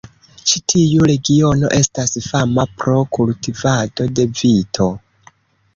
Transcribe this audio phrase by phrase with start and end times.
[0.51, 4.91] Ĉi tiu regiono estas fama pro kultivado de vito.